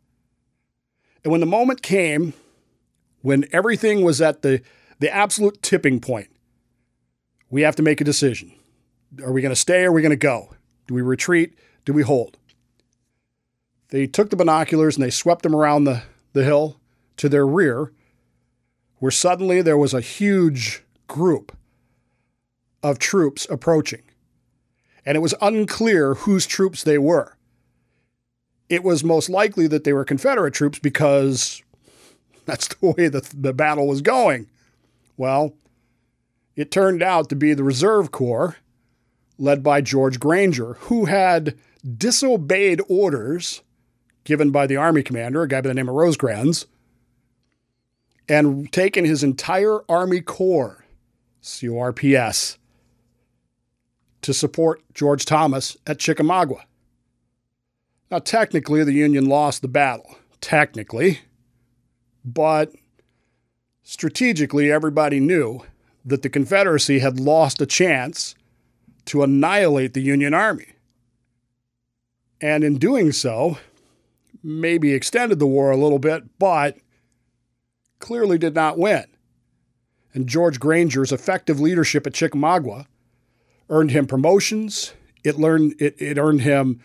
And 1.23 1.31
when 1.31 1.41
the 1.41 1.47
moment 1.47 1.81
came 1.81 2.33
when 3.25 3.43
everything 3.51 4.03
was 4.03 4.21
at 4.21 4.43
the, 4.43 4.61
the 4.99 5.11
absolute 5.11 5.59
tipping 5.63 5.99
point, 5.99 6.27
we 7.49 7.63
have 7.63 7.75
to 7.75 7.81
make 7.81 7.99
a 7.99 8.03
decision. 8.03 8.53
Are 9.23 9.31
we 9.31 9.41
going 9.41 9.51
to 9.51 9.59
stay 9.59 9.83
or 9.83 9.89
are 9.89 9.93
we 9.93 10.03
going 10.03 10.11
to 10.11 10.15
go? 10.15 10.53
Do 10.85 10.93
we 10.93 11.01
retreat? 11.01 11.57
Do 11.85 11.93
we 11.93 12.03
hold? 12.03 12.37
They 13.87 14.05
took 14.05 14.29
the 14.29 14.35
binoculars 14.35 14.95
and 14.95 15.03
they 15.03 15.09
swept 15.09 15.41
them 15.41 15.55
around 15.55 15.85
the, 15.85 16.03
the 16.33 16.43
hill 16.43 16.79
to 17.17 17.27
their 17.27 17.47
rear, 17.47 17.91
where 18.97 19.09
suddenly 19.09 19.63
there 19.63 19.75
was 19.75 19.95
a 19.95 20.01
huge 20.01 20.83
group 21.07 21.57
of 22.83 22.99
troops 22.99 23.47
approaching. 23.49 24.03
And 25.03 25.17
it 25.17 25.21
was 25.21 25.33
unclear 25.41 26.13
whose 26.13 26.45
troops 26.45 26.83
they 26.83 26.99
were. 26.99 27.35
It 28.69 28.83
was 28.83 29.03
most 29.03 29.31
likely 29.31 29.65
that 29.65 29.83
they 29.83 29.93
were 29.93 30.05
Confederate 30.05 30.53
troops 30.53 30.77
because 30.77 31.63
that's 32.47 32.67
the 32.67 32.91
way 32.91 33.07
the, 33.07 33.27
the 33.35 33.53
battle 33.53 33.87
was 33.87 34.01
going. 34.01 34.47
Well, 35.17 35.53
it 36.55 36.71
turned 36.71 37.01
out 37.01 37.29
to 37.29 37.35
be 37.35 37.53
the 37.53 37.63
Reserve 37.63 38.11
Corps, 38.11 38.57
led 39.37 39.63
by 39.63 39.81
George 39.81 40.19
Granger, 40.19 40.73
who 40.81 41.05
had 41.05 41.57
disobeyed 41.97 42.81
orders 42.87 43.61
given 44.23 44.51
by 44.51 44.65
the 44.67 44.77
Army 44.77 45.03
commander, 45.03 45.43
a 45.43 45.47
guy 45.47 45.61
by 45.61 45.67
the 45.69 45.73
name 45.73 45.89
of 45.89 45.95
Rosecrans, 45.95 46.65
and 48.27 48.71
taken 48.71 49.05
his 49.05 49.23
entire 49.23 49.79
Army 49.89 50.21
Corps, 50.21 50.83
CORPS, 51.41 52.57
to 54.21 54.33
support 54.33 54.81
George 54.93 55.25
Thomas 55.25 55.77
at 55.85 55.99
Chickamauga. 55.99 56.65
Now, 58.09 58.19
technically, 58.19 58.83
the 58.83 58.93
Union 58.93 59.27
lost 59.27 59.61
the 59.61 59.67
battle. 59.67 60.15
Technically. 60.41 61.19
But 62.25 62.73
strategically, 63.83 64.71
everybody 64.71 65.19
knew 65.19 65.61
that 66.03 66.23
the 66.23 66.29
Confederacy 66.29 66.99
had 66.99 67.19
lost 67.19 67.61
a 67.61 67.65
chance 67.65 68.35
to 69.05 69.23
annihilate 69.23 69.93
the 69.93 70.01
Union 70.01 70.33
Army. 70.33 70.67
And 72.41 72.63
in 72.63 72.77
doing 72.77 73.11
so, 73.11 73.59
maybe 74.43 74.93
extended 74.93 75.39
the 75.39 75.47
war 75.47 75.71
a 75.71 75.77
little 75.77 75.99
bit, 75.99 76.37
but 76.39 76.77
clearly 77.99 78.37
did 78.37 78.55
not 78.55 78.77
win. 78.77 79.05
And 80.13 80.27
George 80.27 80.59
Granger's 80.59 81.11
effective 81.11 81.59
leadership 81.59 82.07
at 82.07 82.13
Chickamauga 82.13 82.87
earned 83.69 83.91
him 83.91 84.07
promotions. 84.07 84.93
It 85.23 85.37
learned 85.37 85.75
it, 85.79 85.95
it 85.99 86.17
earned 86.17 86.41
him 86.41 86.81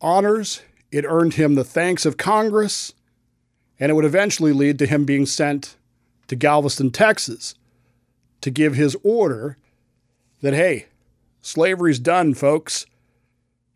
honors. 0.00 0.62
It 0.90 1.04
earned 1.06 1.34
him 1.34 1.54
the 1.54 1.64
thanks 1.64 2.06
of 2.06 2.16
Congress, 2.16 2.92
and 3.78 3.90
it 3.90 3.94
would 3.94 4.04
eventually 4.04 4.52
lead 4.52 4.78
to 4.78 4.86
him 4.86 5.04
being 5.04 5.26
sent 5.26 5.76
to 6.26 6.36
Galveston, 6.36 6.90
Texas, 6.90 7.54
to 8.40 8.50
give 8.50 8.74
his 8.74 8.96
order 9.02 9.56
that, 10.40 10.54
hey, 10.54 10.86
slavery's 11.40 11.98
done, 11.98 12.34
folks. 12.34 12.86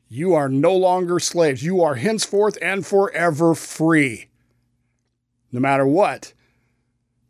You 0.09 0.35
are 0.35 0.49
no 0.49 0.77
longer 0.77 1.19
slaves. 1.19 1.63
You 1.63 1.83
are 1.83 1.95
henceforth 1.95 2.59
and 2.61 2.87
forever 2.87 3.55
free. 3.55 4.29
No 5.51 5.61
matter 5.61 5.87
what 5.87 6.33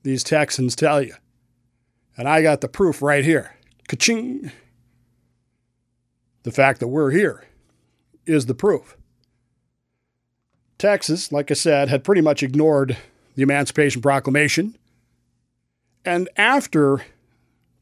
these 0.03 0.25
Texans 0.25 0.75
tell 0.75 1.01
you. 1.01 1.15
And 2.17 2.29
I 2.29 2.43
got 2.43 2.61
the 2.61 2.69
proof 2.69 3.01
right 3.01 3.25
here. 3.25 3.57
Ka-ching. 3.89 4.51
The 6.43 6.51
fact 6.51 6.81
that 6.81 6.89
we're 6.89 7.11
here 7.11 7.45
is 8.27 8.47
the 8.47 8.55
proof. 8.55 8.97
Texas, 10.83 11.31
like 11.31 11.49
I 11.49 11.55
said, 11.55 11.89
had 11.89 12.03
pretty 12.03 12.23
much 12.23 12.43
ignored 12.43 12.97
the 13.37 13.43
Emancipation 13.45 14.03
Proclamation. 14.03 14.77
And 16.05 16.29
after 16.37 17.03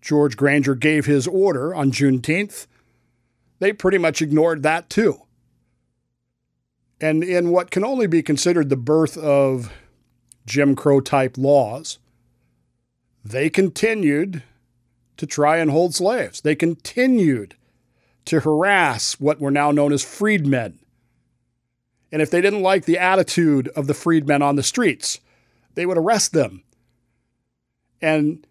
George 0.02 0.36
Granger 0.36 0.74
gave 0.74 1.06
his 1.06 1.26
order 1.26 1.74
on 1.74 1.92
Juneteenth, 1.92 2.66
they 3.58 3.72
pretty 3.72 3.96
much 3.96 4.20
ignored 4.20 4.62
that 4.64 4.90
too. 4.90 5.22
And 7.00 7.24
in 7.24 7.48
what 7.48 7.70
can 7.70 7.86
only 7.86 8.06
be 8.06 8.22
considered 8.22 8.68
the 8.68 8.76
birth 8.76 9.16
of 9.16 9.72
Jim 10.44 10.76
Crow 10.76 11.00
type 11.00 11.38
laws, 11.38 11.98
they 13.24 13.48
continued 13.48 14.42
to 15.16 15.24
try 15.24 15.56
and 15.56 15.70
hold 15.70 15.94
slaves. 15.94 16.42
They 16.42 16.54
continued 16.54 17.54
to 18.26 18.40
harass 18.40 19.18
what 19.18 19.40
were 19.40 19.50
now 19.50 19.70
known 19.70 19.90
as 19.90 20.04
freedmen. 20.04 20.80
And 22.12 22.20
if 22.20 22.30
they 22.30 22.40
didn't 22.40 22.62
like 22.62 22.84
the 22.84 22.98
attitude 22.98 23.68
of 23.68 23.86
the 23.86 23.94
freedmen 23.94 24.42
on 24.42 24.56
the 24.56 24.62
streets, 24.62 25.20
they 25.74 25.86
would 25.86 25.98
arrest 25.98 26.32
them. 26.32 26.62
And 28.02 28.46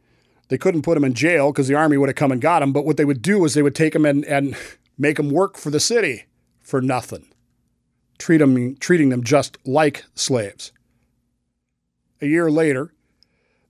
they 0.47 0.57
couldn't 0.57 0.83
put 0.83 0.95
them 0.95 1.03
in 1.03 1.13
jail 1.13 1.51
because 1.51 1.67
the 1.67 1.75
army 1.75 1.97
would 1.97 2.09
have 2.09 2.15
come 2.15 2.31
and 2.31 2.41
got 2.41 2.59
them. 2.59 2.71
But 2.71 2.85
what 2.85 2.97
they 2.97 3.05
would 3.05 3.21
do 3.21 3.43
is 3.45 3.53
they 3.53 3.61
would 3.61 3.75
take 3.75 3.93
them 3.93 4.05
and, 4.05 4.23
and 4.25 4.55
make 4.97 5.17
them 5.17 5.29
work 5.29 5.57
for 5.57 5.69
the 5.69 5.79
city 5.79 6.25
for 6.61 6.81
nothing, 6.81 7.27
treat 8.17 8.37
them, 8.37 8.75
treating 8.77 9.09
them 9.09 9.23
just 9.23 9.57
like 9.65 10.05
slaves. 10.15 10.71
A 12.21 12.27
year 12.27 12.49
later, 12.51 12.93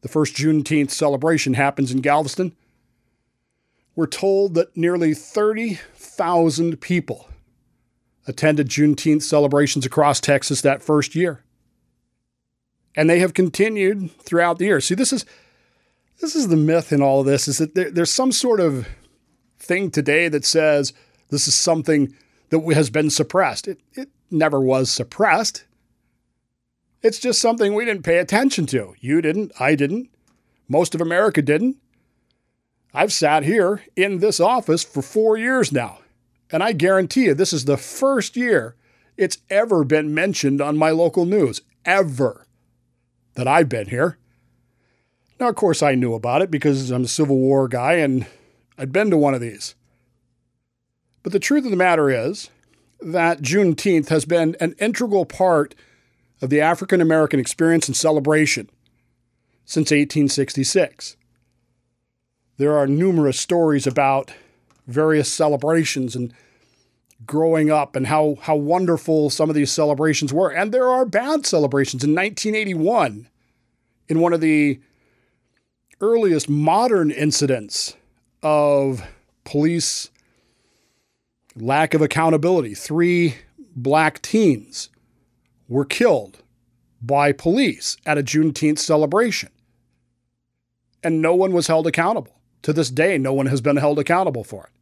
the 0.01 0.08
first 0.08 0.36
Juneteenth 0.36 0.91
celebration 0.91 1.53
happens 1.53 1.91
in 1.91 2.01
Galveston 2.01 2.55
we're 4.00 4.08
told 4.08 4.53
that 4.53 4.77
nearly 4.77 5.13
30,000 5.13 6.79
people 6.79 7.27
attended 8.29 8.69
Juneteenth 8.69 9.24
celebrations 9.24 9.86
across 9.86 10.19
Texas 10.21 10.62
that 10.62 10.83
first 10.83 11.15
year. 11.15 11.43
And 12.95 13.09
they 13.09 13.19
have 13.19 13.33
continued 13.33 14.12
throughout 14.21 14.59
the 14.59 14.65
year. 14.65 14.79
See, 14.79 14.95
this 14.95 15.12
is 15.12 15.25
this 16.21 16.36
is 16.36 16.50
the 16.50 16.57
myth 16.57 16.91
in 16.91 17.01
all 17.01 17.21
of 17.21 17.25
this 17.25 17.48
is 17.48 17.57
that 17.57 17.75
there, 17.75 17.89
there's 17.89 18.12
some 18.12 18.31
sort 18.31 18.59
of 18.59 18.88
thing 19.57 19.89
today 19.89 20.27
that 20.27 20.45
says 20.45 20.93
this 21.29 21.48
is 21.48 21.55
something 21.55 22.13
that 22.50 22.62
has 22.74 22.89
been 22.89 23.09
suppressed. 23.09 23.67
It, 23.67 23.79
it 23.93 24.09
never 24.29 24.59
was 24.59 24.91
suppressed. 24.91 25.65
It's 27.01 27.19
just 27.19 27.39
something 27.39 27.74
we 27.74 27.86
didn't 27.86 28.03
pay 28.03 28.17
attention 28.17 28.65
to. 28.67 28.95
You 29.00 29.21
didn't, 29.21 29.53
I 29.59 29.75
didn't, 29.75 30.09
most 30.67 30.93
of 30.93 31.01
America 31.01 31.41
didn't. 31.41 31.77
I've 32.93 33.13
sat 33.13 33.43
here 33.43 33.83
in 33.95 34.19
this 34.19 34.39
office 34.39 34.83
for 34.83 35.01
four 35.01 35.38
years 35.38 35.71
now, 35.71 36.00
and 36.51 36.63
I 36.63 36.71
guarantee 36.71 37.25
you 37.25 37.33
this 37.33 37.53
is 37.53 37.65
the 37.65 37.77
first 37.77 38.35
year 38.35 38.75
it's 39.17 39.37
ever 39.49 39.83
been 39.83 40.13
mentioned 40.13 40.61
on 40.61 40.77
my 40.77 40.91
local 40.91 41.25
news, 41.25 41.61
ever, 41.83 42.45
that 43.35 43.47
I've 43.47 43.67
been 43.67 43.87
here. 43.87 44.17
Now, 45.39 45.49
of 45.49 45.55
course, 45.55 45.83
I 45.83 45.95
knew 45.95 46.13
about 46.13 46.41
it 46.41 46.49
because 46.49 46.89
I'm 46.89 47.03
a 47.03 47.07
Civil 47.07 47.37
War 47.37 47.67
guy 47.67 47.93
and 47.95 48.25
I'd 48.77 48.93
been 48.93 49.09
to 49.09 49.17
one 49.17 49.33
of 49.33 49.41
these. 49.41 49.75
But 51.21 51.33
the 51.33 51.39
truth 51.39 51.65
of 51.65 51.71
the 51.71 51.77
matter 51.77 52.09
is 52.09 52.49
that 53.01 53.41
Juneteenth 53.41 54.09
has 54.09 54.25
been 54.25 54.55
an 54.59 54.73
integral 54.79 55.25
part 55.25 55.75
of 56.41 56.49
the 56.49 56.61
African 56.61 57.01
American 57.01 57.39
experience 57.39 57.87
and 57.87 57.95
celebration 57.95 58.69
since 59.65 59.91
1866. 59.91 61.17
There 62.57 62.77
are 62.77 62.87
numerous 62.87 63.39
stories 63.39 63.85
about 63.85 64.33
various 64.89 65.31
celebrations 65.31 66.15
and 66.15 66.34
growing 67.25 67.69
up 67.69 67.96
and 67.96 68.08
how, 68.08 68.38
how 68.41 68.55
wonderful 68.55 69.29
some 69.29 69.50
of 69.50 69.55
these 69.55 69.72
celebrations 69.72 70.34
were. 70.34 70.50
And 70.50 70.72
there 70.72 70.89
are 70.89 71.05
bad 71.05 71.46
celebrations. 71.46 72.03
In 72.03 72.12
1981, 72.12 73.27
in 74.08 74.19
one 74.19 74.34
of 74.34 74.41
the 74.41 74.79
earliest 76.01 76.50
modern 76.50 77.12
incidents 77.12 77.96
of 78.41 79.03
police 79.43 80.10
lack 81.55 81.93
of 81.93 82.01
accountability, 82.01 82.74
three 82.74 83.36
black 83.75 84.22
teens 84.22 84.89
were 85.67 85.86
killed 85.86 86.41
by 87.01 87.31
police 87.31 87.98
at 88.05 88.17
a 88.17 88.24
Juneteenth 88.24 88.79
celebration. 88.79 89.50
And 91.03 91.22
no 91.22 91.34
one 91.34 91.53
was 91.53 91.67
held 91.67 91.88
accountable. 91.88 92.36
To 92.63 92.74
this 92.74 92.89
day, 92.89 93.17
no 93.17 93.31
one 93.31 93.46
has 93.46 93.62
been 93.62 93.77
held 93.77 94.00
accountable 94.00 94.43
for 94.43 94.65
it. 94.65 94.78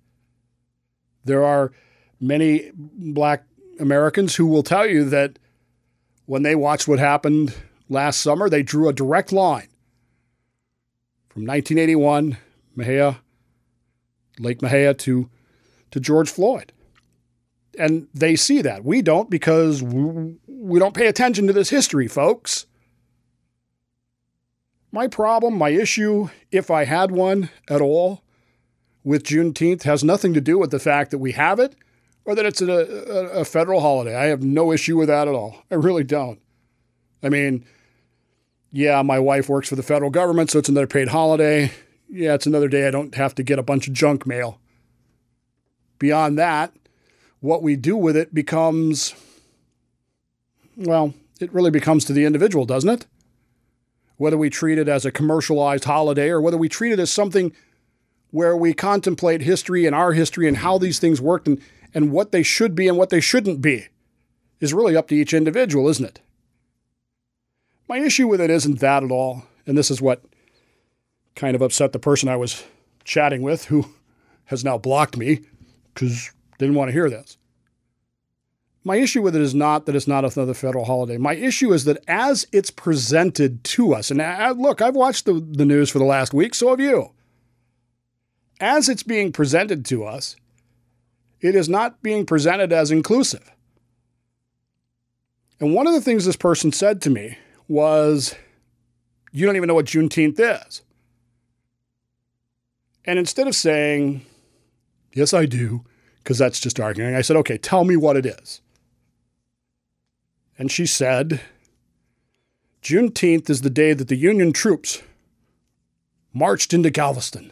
There 1.28 1.46
are 1.46 1.72
many 2.20 2.72
black 2.74 3.44
Americans 3.80 4.36
who 4.36 4.48
will 4.48 4.64
tell 4.64 4.88
you 4.88 5.04
that 5.06 5.38
when 6.26 6.44
they 6.44 6.56
watched 6.56 6.88
what 6.88 7.00
happened 7.00 7.54
last 7.90 8.22
summer, 8.22 8.50
they 8.50 8.64
drew 8.64 8.88
a 8.90 8.94
direct 8.94 9.32
line 9.32 9.68
from 11.30 11.46
1981, 11.46 12.38
Mexia, 12.76 13.20
Lake 14.40 14.60
Mexia 14.60 14.98
to, 14.98 15.30
to 15.92 16.00
George 16.00 16.30
Floyd. 16.30 16.74
And 17.78 18.08
they 18.14 18.36
see 18.36 18.64
that. 18.64 18.84
We 18.84 19.04
don't 19.04 19.30
because 19.30 19.84
we 19.84 20.80
don't 20.80 20.96
pay 20.96 21.08
attention 21.08 21.46
to 21.46 21.54
this 21.54 21.70
history, 21.70 22.08
folks. 22.08 22.66
My 24.92 25.08
problem, 25.08 25.58
my 25.58 25.70
issue, 25.70 26.30
if 26.52 26.72
I 26.72 26.86
had 26.86 27.12
one 27.12 27.50
at 27.70 27.82
all, 27.82 28.24
with 29.08 29.24
Juneteenth 29.24 29.84
has 29.84 30.04
nothing 30.04 30.34
to 30.34 30.42
do 30.42 30.60
with 30.60 30.70
the 30.70 30.80
fact 30.80 31.12
that 31.12 31.20
we 31.20 31.32
have 31.32 31.60
it 31.60 31.78
or 32.26 32.36
that 32.36 32.46
it's 32.46 32.62
a, 32.62 32.70
a, 32.70 33.40
a, 33.40 33.46
federal 33.46 33.80
holiday. 33.80 34.14
I 34.14 34.26
have 34.26 34.44
no 34.44 34.74
issue 34.74 34.98
with 34.98 35.08
that 35.08 35.30
at 35.30 35.34
all. 35.34 35.64
I 35.72 35.76
really 35.76 36.04
don't. 36.04 36.42
I 37.24 37.30
mean, 37.30 37.64
yeah, 38.70 39.02
my 39.04 39.18
wife 39.18 39.48
works 39.48 39.70
for 39.70 39.78
the 39.78 39.82
federal 39.82 40.12
government, 40.12 40.52
so 40.52 40.60
it's 40.60 40.68
another 40.68 40.88
paid 40.88 41.08
holiday. 41.08 41.72
Yeah, 42.10 42.34
it's 42.34 42.48
another 42.48 42.68
day 42.68 42.86
I 42.86 42.92
don't 42.92 43.16
have 43.16 43.34
to 43.36 43.44
get 43.44 43.60
a 43.60 43.64
bunch 43.64 43.88
of 43.88 43.94
junk 43.94 44.28
mail. 44.28 44.60
Beyond 46.00 46.38
that, 46.38 46.74
what 47.40 47.64
we 47.64 47.78
do 47.78 47.96
with 47.96 48.18
it 48.18 48.34
becomes, 48.34 49.16
well, 50.76 51.14
it 51.40 51.54
really 51.54 51.72
becomes 51.72 52.04
to 52.06 52.14
the 52.14 52.26
individual, 52.26 52.66
doesn't 52.66 52.90
it? 52.90 53.06
Whether 54.18 54.38
we 54.38 54.50
treat 54.50 54.78
it 54.78 54.90
as 54.90 55.06
a 55.06 55.12
commercialized 55.12 55.86
holiday 55.86 56.28
or 56.28 56.42
whether 56.42 56.58
we 56.58 56.68
treat 56.68 56.92
it 56.92 57.00
as 57.00 57.10
something 57.10 57.54
where 58.38 58.56
we 58.56 58.72
contemplate 58.72 59.42
history 59.42 59.88
and 59.88 59.96
our 59.96 60.14
history 60.14 60.48
and 60.48 60.58
how 60.58 60.78
these 60.78 61.00
things 61.00 61.20
worked 61.20 61.48
and, 61.48 61.60
and 61.96 62.12
what 62.12 62.32
they 62.32 62.44
should 62.44 62.76
be 62.76 62.88
and 62.88 62.96
what 62.96 63.10
they 63.10 63.20
shouldn't 63.20 63.64
be 63.64 63.88
is 64.60 64.76
really 64.76 64.96
up 64.96 65.08
to 65.08 65.16
each 65.16 65.34
individual, 65.34 65.90
isn't 65.90 66.06
it? 66.06 66.22
My 67.90 67.98
issue 67.98 68.28
with 68.28 68.40
it 68.40 68.52
isn't 68.52 68.80
that 68.80 69.04
at 69.04 69.10
all. 69.10 69.42
And 69.66 69.76
this 69.76 69.90
is 69.90 70.04
what 70.04 70.22
kind 71.36 71.56
of 71.56 71.64
upset 71.64 71.94
the 71.94 72.00
person 72.00 72.30
I 72.30 72.36
was 72.36 72.64
chatting 73.04 73.42
with 73.42 73.66
who 73.66 73.88
has 74.46 74.64
now 74.64 74.78
blocked 74.78 75.18
me 75.18 75.40
because 75.96 76.30
didn't 76.60 76.76
want 76.76 76.90
to 76.90 76.94
hear 76.94 77.10
this. 77.10 77.40
My 78.84 78.98
issue 78.98 79.24
with 79.24 79.36
it 79.36 79.42
is 79.42 79.56
not 79.56 79.88
that 79.88 79.96
it's 79.96 80.08
not 80.08 80.24
another 80.24 80.54
federal 80.54 80.86
holiday. 80.86 81.18
My 81.18 81.34
issue 81.34 81.74
is 81.74 81.86
that 81.86 82.04
as 82.08 82.46
it's 82.52 82.70
presented 82.70 83.64
to 83.64 83.96
us, 83.96 84.12
and 84.12 84.22
I, 84.22 84.50
uh, 84.50 84.54
look, 84.54 84.80
I've 84.80 84.96
watched 84.96 85.26
the, 85.26 85.34
the 85.34 85.66
news 85.66 85.90
for 85.90 85.98
the 85.98 86.06
last 86.06 86.36
week, 86.36 86.54
so 86.54 86.70
have 86.70 86.80
you. 86.80 87.14
As 88.60 88.90
it's 88.90 89.04
being 89.04 89.32
presented 89.32 89.86
to 89.86 90.04
us, 90.04 90.36
it 91.42 91.56
is 91.56 91.70
not 91.70 92.02
being 92.02 92.26
presented 92.26 92.74
as 92.74 92.90
inclusive. 92.90 93.52
And 95.60 95.74
one 95.74 95.88
of 95.88 95.94
the 95.94 96.02
things 96.02 96.26
this 96.26 96.36
person 96.36 96.72
said 96.72 97.02
to 97.04 97.10
me 97.10 97.38
was, 97.68 98.36
You 99.32 99.46
don't 99.46 99.56
even 99.56 99.68
know 99.68 99.76
what 99.76 99.86
Juneteenth 99.86 100.40
is. 100.40 100.82
And 103.06 103.18
instead 103.20 103.48
of 103.48 103.56
saying, 103.56 104.26
Yes, 105.14 105.34
I 105.34 105.46
do, 105.46 105.84
because 106.18 106.38
that's 106.38 106.60
just 106.60 106.80
arguing, 106.80 107.16
I 107.16 107.22
said, 107.22 107.38
Okay, 107.38 107.58
tell 107.58 107.84
me 107.84 107.96
what 107.96 108.18
it 108.18 108.26
is. 108.26 108.62
And 110.58 110.72
she 110.72 110.88
said, 110.88 111.42
Juneteenth 112.82 113.50
is 113.50 113.62
the 113.62 113.70
day 113.70 113.94
that 113.94 114.08
the 114.08 114.16
Union 114.16 114.54
troops 114.54 115.02
marched 116.34 116.74
into 116.74 116.90
Galveston 116.90 117.52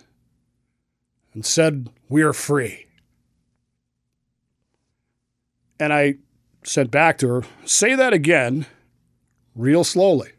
and 1.36 1.46
said, 1.46 1.90
We 2.10 2.24
are 2.24 2.34
free. 2.34 2.88
And 5.80 5.94
I 5.94 6.16
said 6.64 6.90
back 6.90 7.20
to 7.20 7.28
her, 7.28 7.44
Say 7.66 7.94
that 7.94 8.14
again, 8.14 8.66
real 9.54 9.84
slowly. 9.84 10.32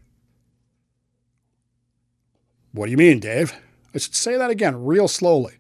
What 2.73 2.87
do 2.87 2.91
you 2.91 2.97
mean, 2.97 3.21
Dave? 3.21 3.53
I 3.95 3.99
said, 3.99 4.15
Say 4.15 4.37
that 4.37 4.51
again, 4.51 4.85
real 4.85 5.07
slowly. 5.07 5.59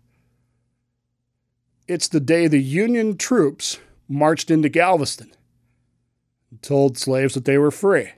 It's 1.87 2.09
the 2.09 2.18
day 2.18 2.49
the 2.49 2.61
Union 2.61 3.16
troops 3.16 3.79
marched 4.09 4.51
into 4.51 4.68
Galveston 4.68 5.31
and 6.51 6.61
told 6.62 6.99
slaves 6.99 7.35
that 7.35 7.44
they 7.44 7.59
were 7.59 7.70
free. 7.70 8.11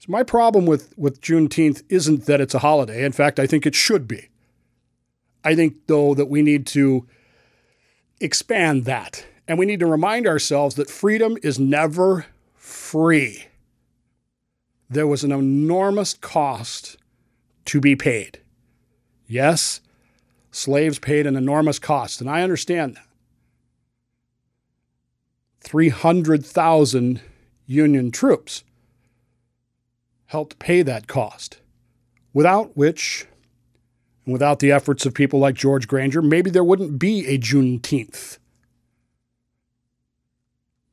So 0.00 0.06
my 0.08 0.24
problem 0.24 0.66
with, 0.66 0.96
with 0.98 1.20
Juneteenth 1.20 1.84
isn't 1.88 2.26
that 2.26 2.40
it's 2.40 2.54
a 2.54 2.60
holiday. 2.60 3.04
In 3.04 3.12
fact, 3.12 3.38
I 3.38 3.46
think 3.46 3.66
it 3.66 3.76
should 3.76 4.08
be. 4.08 4.28
I 5.44 5.54
think, 5.54 5.86
though, 5.86 6.14
that 6.14 6.26
we 6.26 6.42
need 6.42 6.66
to 6.68 7.06
expand 8.20 8.84
that. 8.84 9.26
And 9.48 9.58
we 9.58 9.66
need 9.66 9.80
to 9.80 9.86
remind 9.86 10.26
ourselves 10.26 10.76
that 10.76 10.88
freedom 10.88 11.36
is 11.42 11.58
never 11.58 12.26
free. 12.54 13.46
There 14.88 15.06
was 15.06 15.24
an 15.24 15.32
enormous 15.32 16.14
cost 16.14 16.96
to 17.66 17.80
be 17.80 17.96
paid. 17.96 18.40
Yes, 19.26 19.80
slaves 20.50 20.98
paid 20.98 21.26
an 21.26 21.36
enormous 21.36 21.78
cost, 21.78 22.20
and 22.20 22.28
I 22.30 22.42
understand 22.42 22.96
that. 22.96 23.06
300,000 25.60 27.20
Union 27.66 28.10
troops 28.10 28.64
helped 30.26 30.58
pay 30.58 30.82
that 30.82 31.06
cost, 31.06 31.60
without 32.32 32.76
which 32.76 33.26
and 34.24 34.32
without 34.32 34.60
the 34.60 34.72
efforts 34.72 35.04
of 35.04 35.14
people 35.14 35.40
like 35.40 35.54
George 35.54 35.88
Granger, 35.88 36.22
maybe 36.22 36.50
there 36.50 36.64
wouldn't 36.64 36.98
be 36.98 37.26
a 37.26 37.38
Juneteenth. 37.38 38.38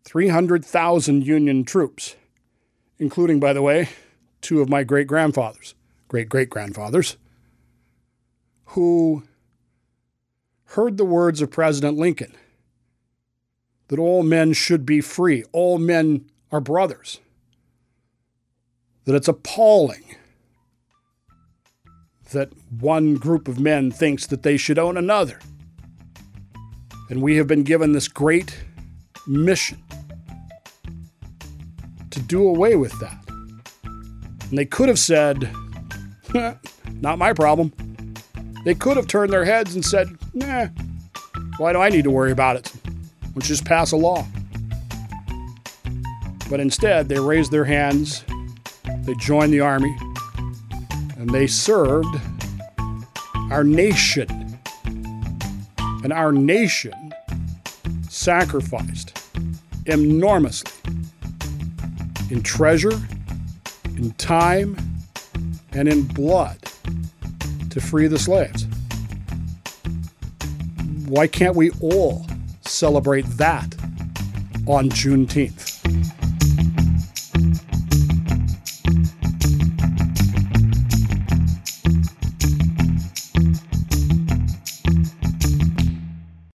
300,000 0.04 1.26
Union 1.26 1.64
troops, 1.64 2.16
including, 2.98 3.40
by 3.40 3.54
the 3.54 3.62
way, 3.62 3.90
two 4.42 4.62
of 4.62 4.70
my 4.70 4.84
great 4.84 5.06
grandfathers, 5.06 5.76
great 6.08 6.30
great 6.30 6.50
grandfathers, 6.50 7.18
who 8.66 9.24
heard 10.66 10.98
the 10.98 11.06
words 11.06 11.42
of 11.42 11.52
President 11.52 11.98
Lincoln 11.98 12.34
that 13.90 14.00
all 14.00 14.24
men 14.24 14.54
should 14.54 14.86
be 14.86 15.02
free, 15.02 15.44
all 15.52 15.78
men 15.78 16.26
are 16.52 16.62
brothers, 16.62 17.20
that 19.06 19.16
it's 19.16 19.28
appalling 19.28 20.16
that 22.32 22.50
one 22.80 23.16
group 23.16 23.48
of 23.48 23.60
men 23.60 23.92
thinks 23.92 24.28
that 24.28 24.44
they 24.44 24.58
should 24.58 24.80
own 24.80 24.98
another. 24.98 25.40
And 27.10 27.22
we 27.22 27.38
have 27.38 27.48
been 27.48 27.64
given 27.64 27.94
this 27.94 28.08
great 28.08 28.64
mission 29.28 29.82
to 32.12 32.20
do 32.20 32.48
away 32.48 32.76
with 32.76 32.98
that. 33.00 33.18
And 33.84 34.58
they 34.58 34.66
could 34.66 34.90
have 34.90 35.00
said, 35.00 35.50
not 36.94 37.18
my 37.18 37.34
problem. 37.34 37.74
They 38.66 38.76
could 38.76 38.98
have 38.98 39.08
turned 39.08 39.32
their 39.32 39.46
heads 39.46 39.76
and 39.76 39.84
said, 39.84 40.10
nah, 40.34 40.68
why 41.58 41.74
do 41.74 41.80
I 41.80 41.90
need 41.90 42.04
to 42.04 42.12
worry 42.12 42.32
about 42.32 42.56
it? 42.56 42.72
Let's 43.36 43.48
just 43.48 43.66
pass 43.66 43.92
a 43.92 43.98
law. 43.98 44.26
But 46.50 46.60
instead, 46.60 47.10
they 47.10 47.20
raised 47.20 47.52
their 47.52 47.66
hands, 47.66 48.24
they 49.04 49.14
joined 49.16 49.54
the 49.54 49.60
army, 49.62 49.96
and 51.20 51.30
they 51.32 51.46
served 51.46 52.16
our 53.52 53.64
nation. 53.64 54.58
And 56.02 56.14
our 56.14 56.32
nation 56.32 57.14
sacrificed 58.10 59.22
enormously 59.86 60.72
in 62.32 62.42
treasure, 62.42 62.98
in 63.98 64.12
time, 64.14 64.78
and 65.74 65.90
in 65.90 66.04
blood 66.04 66.58
to 67.70 67.82
free 67.82 68.08
the 68.08 68.18
slaves. 68.18 68.66
Why 71.06 71.28
can't 71.28 71.56
we 71.56 71.72
all 71.82 72.26
celebrate 72.62 73.26
that 73.38 73.76
on 74.68 74.90
Juneteenth? 74.90 75.69